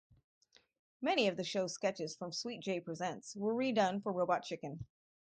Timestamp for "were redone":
3.35-4.01